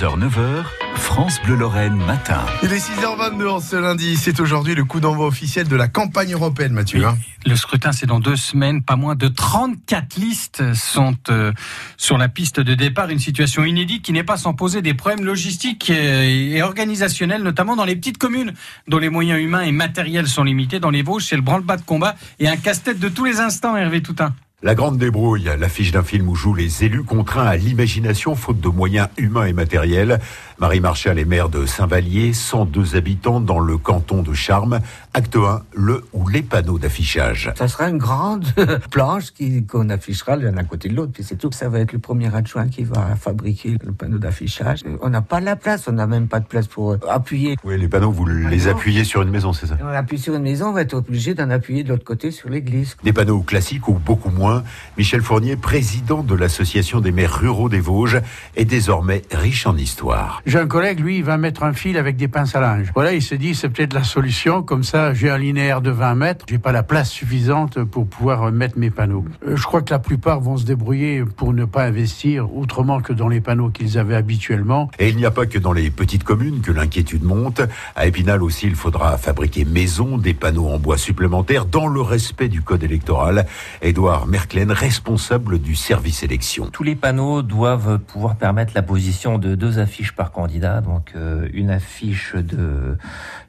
h 0.00 0.18
9h, 0.18 0.64
France 0.96 1.40
Bleu 1.44 1.54
Lorraine 1.54 1.94
matin. 1.94 2.44
Il 2.64 2.72
est 2.72 2.78
6h22 2.78 3.46
en 3.48 3.60
ce 3.60 3.76
lundi. 3.76 4.16
C'est 4.16 4.40
aujourd'hui 4.40 4.74
le 4.74 4.84
coup 4.84 4.98
d'envoi 4.98 5.24
officiel 5.28 5.68
de 5.68 5.76
la 5.76 5.86
campagne 5.86 6.32
européenne, 6.32 6.72
Mathieu. 6.72 7.06
hein. 7.06 7.16
Le 7.46 7.54
scrutin, 7.54 7.92
c'est 7.92 8.06
dans 8.06 8.18
deux 8.18 8.34
semaines. 8.34 8.82
Pas 8.82 8.96
moins 8.96 9.14
de 9.14 9.28
34 9.28 10.16
listes 10.16 10.74
sont 10.74 11.14
euh, 11.28 11.52
sur 11.96 12.18
la 12.18 12.28
piste 12.28 12.58
de 12.58 12.74
départ. 12.74 13.08
Une 13.10 13.20
situation 13.20 13.64
inédite 13.64 14.02
qui 14.02 14.12
n'est 14.12 14.24
pas 14.24 14.36
sans 14.36 14.52
poser 14.52 14.82
des 14.82 14.94
problèmes 14.94 15.24
logistiques 15.24 15.88
euh, 15.90 16.22
et 16.24 16.60
organisationnels, 16.60 17.44
notamment 17.44 17.76
dans 17.76 17.84
les 17.84 17.94
petites 17.94 18.18
communes 18.18 18.52
dont 18.88 18.98
les 18.98 19.10
moyens 19.10 19.40
humains 19.40 19.62
et 19.62 19.70
matériels 19.72 20.26
sont 20.26 20.42
limités. 20.42 20.80
Dans 20.80 20.90
les 20.90 21.02
Vosges, 21.02 21.26
c'est 21.26 21.36
le 21.36 21.42
branle-bas 21.42 21.76
de 21.76 21.82
combat 21.82 22.16
et 22.40 22.48
un 22.48 22.56
casse-tête 22.56 22.98
de 22.98 23.08
tous 23.08 23.24
les 23.24 23.38
instants, 23.38 23.76
Hervé 23.76 24.02
Toutin. 24.02 24.34
La 24.64 24.74
Grande 24.74 24.96
Débrouille, 24.96 25.50
l'affiche 25.58 25.92
d'un 25.92 26.02
film 26.02 26.26
où 26.26 26.34
jouent 26.34 26.54
les 26.54 26.84
élus 26.84 27.02
contraints 27.02 27.44
à 27.44 27.54
l'imagination 27.54 28.34
faute 28.34 28.62
de 28.62 28.68
moyens 28.68 29.08
humains 29.18 29.44
et 29.44 29.52
matériels. 29.52 30.20
Marie 30.58 30.80
Marchal 30.80 31.18
est 31.18 31.26
maire 31.26 31.50
de 31.50 31.66
Saint-Vallier, 31.66 32.32
102 32.32 32.96
habitants 32.96 33.40
dans 33.40 33.58
le 33.58 33.76
canton 33.76 34.22
de 34.22 34.32
Charmes. 34.32 34.80
Acte 35.12 35.36
1, 35.36 35.62
le 35.74 36.02
ou 36.14 36.28
les 36.28 36.42
panneaux 36.42 36.78
d'affichage. 36.78 37.52
Ça 37.58 37.68
sera 37.68 37.90
une 37.90 37.98
grande 37.98 38.46
planche 38.90 39.34
qu'on 39.68 39.90
affichera 39.90 40.36
l'un 40.36 40.56
à 40.56 40.64
côté 40.64 40.88
de 40.88 40.94
l'autre, 40.94 41.12
puis 41.12 41.24
c'est 41.24 41.36
tout. 41.36 41.52
Ça 41.52 41.68
va 41.68 41.80
être 41.80 41.92
le 41.92 41.98
premier 41.98 42.34
adjoint 42.34 42.68
qui 42.68 42.84
va 42.84 43.16
fabriquer 43.16 43.76
le 43.84 43.92
panneau 43.92 44.16
d'affichage. 44.16 44.80
On 45.02 45.10
n'a 45.10 45.20
pas 45.20 45.40
la 45.40 45.56
place, 45.56 45.88
on 45.88 45.92
n'a 45.92 46.06
même 46.06 46.26
pas 46.26 46.40
de 46.40 46.46
place 46.46 46.68
pour 46.68 46.92
euh, 46.92 46.98
appuyer. 47.10 47.56
Oui, 47.64 47.78
les 47.78 47.88
panneaux, 47.88 48.12
vous 48.12 48.24
les 48.24 48.64
non. 48.64 48.70
appuyez 48.70 49.04
sur 49.04 49.20
une 49.20 49.30
maison, 49.30 49.52
c'est 49.52 49.66
ça 49.66 49.76
On 49.82 49.88
appuie 49.88 50.18
sur 50.18 50.34
une 50.34 50.42
maison, 50.42 50.68
on 50.68 50.72
va 50.72 50.80
être 50.82 50.94
obligé 50.94 51.34
d'en 51.34 51.50
appuyer 51.50 51.84
de 51.84 51.90
l'autre 51.90 52.04
côté 52.04 52.30
sur 52.30 52.48
l'église. 52.48 52.96
Des 53.04 53.12
panneaux 53.12 53.42
classiques 53.42 53.88
ou 53.88 53.94
beaucoup 53.94 54.30
moins. 54.30 54.53
Michel 54.96 55.22
Fournier, 55.22 55.56
président 55.56 56.22
de 56.22 56.34
l'Association 56.34 57.00
des 57.00 57.12
maires 57.12 57.38
ruraux 57.38 57.68
des 57.68 57.80
Vosges, 57.80 58.20
est 58.56 58.64
désormais 58.64 59.22
riche 59.30 59.66
en 59.66 59.76
histoire. 59.76 60.42
J'ai 60.46 60.58
un 60.58 60.66
collègue, 60.66 61.00
lui, 61.00 61.18
il 61.18 61.24
va 61.24 61.36
mettre 61.36 61.62
un 61.62 61.72
fil 61.72 61.96
avec 61.96 62.16
des 62.16 62.28
pinces 62.28 62.54
à 62.54 62.60
linge. 62.60 62.90
Voilà, 62.94 63.12
il 63.12 63.22
se 63.22 63.34
dit, 63.34 63.54
c'est 63.54 63.68
peut-être 63.68 63.94
la 63.94 64.04
solution. 64.04 64.62
Comme 64.62 64.84
ça, 64.84 65.14
j'ai 65.14 65.30
un 65.30 65.38
linéaire 65.38 65.80
de 65.80 65.90
20 65.90 66.14
mètres. 66.14 66.46
J'ai 66.48 66.58
pas 66.58 66.72
la 66.72 66.82
place 66.82 67.10
suffisante 67.10 67.82
pour 67.84 68.06
pouvoir 68.06 68.50
mettre 68.52 68.78
mes 68.78 68.90
panneaux. 68.90 69.24
Euh, 69.46 69.56
Je 69.56 69.62
crois 69.64 69.82
que 69.82 69.90
la 69.90 69.98
plupart 69.98 70.40
vont 70.40 70.56
se 70.56 70.64
débrouiller 70.64 71.24
pour 71.24 71.52
ne 71.52 71.64
pas 71.64 71.84
investir 71.84 72.54
autrement 72.56 73.00
que 73.00 73.12
dans 73.12 73.28
les 73.28 73.40
panneaux 73.40 73.70
qu'ils 73.70 73.98
avaient 73.98 74.14
habituellement. 74.14 74.90
Et 74.98 75.08
il 75.08 75.16
n'y 75.16 75.26
a 75.26 75.30
pas 75.30 75.46
que 75.46 75.58
dans 75.58 75.72
les 75.72 75.90
petites 75.90 76.24
communes 76.24 76.60
que 76.60 76.72
l'inquiétude 76.72 77.22
monte. 77.22 77.62
À 77.96 78.06
Épinal 78.06 78.42
aussi, 78.42 78.66
il 78.66 78.74
faudra 78.74 79.16
fabriquer 79.18 79.64
maison, 79.64 80.18
des 80.18 80.34
panneaux 80.34 80.68
en 80.68 80.78
bois 80.78 80.98
supplémentaires 80.98 81.66
dans 81.66 81.86
le 81.86 82.00
respect 82.00 82.48
du 82.48 82.62
code 82.62 82.82
électoral. 82.82 83.46
Édouard 83.82 84.26
Merklen, 84.44 84.72
responsable 84.72 85.58
du 85.58 85.74
service 85.74 86.22
élection. 86.22 86.68
Tous 86.70 86.82
les 86.82 86.96
panneaux 86.96 87.40
doivent 87.40 87.98
pouvoir 87.98 88.36
permettre 88.36 88.72
la 88.74 88.82
position 88.82 89.38
de 89.38 89.54
deux 89.54 89.78
affiches 89.78 90.12
par 90.12 90.32
candidat. 90.32 90.82
Donc 90.82 91.12
euh, 91.16 91.48
une 91.54 91.70
affiche 91.70 92.34
de 92.34 92.98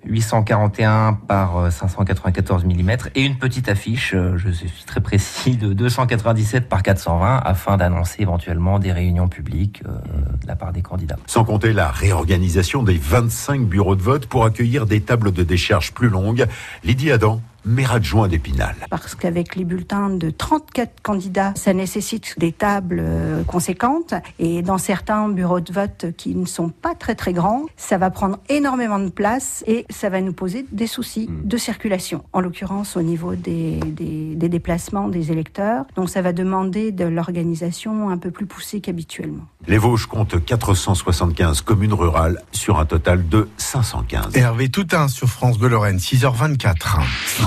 841 0.05 1.19
par 1.27 1.57
euh, 1.57 1.69
594 1.69 2.63
mm 2.63 2.91
et 3.13 3.23
une 3.23 3.37
petite 3.37 3.67
affiche, 3.67 4.13
euh, 4.13 4.37
je 4.37 4.49
suis 4.49 4.85
très 4.85 5.01
précis, 5.01 5.57
de 5.57 5.73
297 5.73 6.69
par 6.69 6.81
420 6.81 7.41
afin 7.43 7.75
d'annoncer 7.75 8.21
éventuellement 8.21 8.79
des 8.79 8.93
réunions 8.93 9.27
publiques 9.27 9.83
euh, 9.85 9.97
de 10.41 10.47
la 10.47 10.55
part 10.55 10.71
des 10.71 10.81
candidats. 10.81 11.17
Sans 11.27 11.43
compter 11.43 11.73
la 11.73 11.91
réorganisation 11.91 12.83
des 12.83 12.97
25 12.97 13.65
bureaux 13.65 13.97
de 13.97 14.01
vote 14.01 14.27
pour 14.27 14.45
accueillir 14.45 14.85
des 14.85 15.01
tables 15.01 15.33
de 15.33 15.43
décharge 15.43 15.93
plus 15.93 16.07
longues. 16.07 16.45
Lydie 16.85 17.11
Adam, 17.11 17.41
maire 17.65 17.93
adjoint 17.93 18.27
d'Épinal. 18.27 18.75
parce 18.89 19.15
qu'avec 19.15 19.55
les 19.55 19.65
bulletins 19.65 20.09
de 20.09 20.29
34 20.29 21.01
candidats, 21.01 21.53
ça 21.55 21.73
nécessite 21.73 22.37
des 22.37 22.51
tables 22.51 23.01
euh, 23.01 23.43
conséquentes 23.43 24.13
et 24.39 24.61
dans 24.61 24.77
certains 24.77 25.29
bureaux 25.29 25.59
de 25.59 25.71
vote 25.73 26.07
qui 26.17 26.35
ne 26.35 26.45
sont 26.45 26.69
pas 26.69 26.95
très 26.95 27.15
très 27.15 27.33
grands, 27.33 27.63
ça 27.77 27.97
va 27.97 28.09
prendre 28.09 28.39
énormément 28.49 28.99
de 28.99 29.09
place 29.09 29.63
et 29.67 29.85
ça 29.89 30.09
va 30.09 30.21
nous 30.21 30.33
poser 30.33 30.65
des 30.71 30.87
soucis 30.87 31.29
de 31.29 31.57
circulation, 31.57 32.23
en 32.33 32.41
l'occurrence 32.41 32.97
au 32.97 33.01
niveau 33.01 33.35
des, 33.35 33.79
des, 33.79 34.35
des 34.35 34.49
déplacements 34.49 35.07
des 35.07 35.31
électeurs. 35.31 35.85
Donc 35.95 36.09
ça 36.09 36.21
va 36.21 36.33
demander 36.33 36.91
de 36.91 37.05
l'organisation 37.05 38.09
un 38.09 38.17
peu 38.17 38.31
plus 38.31 38.45
poussée 38.45 38.81
qu'habituellement. 38.81 39.45
Les 39.67 39.77
Vosges 39.77 40.05
comptent 40.05 40.43
475 40.43 41.61
communes 41.61 41.93
rurales 41.93 42.41
sur 42.51 42.79
un 42.79 42.85
total 42.85 43.27
de 43.27 43.47
515. 43.57 44.35
Hervé 44.35 44.69
Toutin 44.69 45.07
sur 45.07 45.27
France 45.27 45.57
Bleu 45.57 45.69
Lorraine, 45.69 45.97
6h24. 45.97 46.99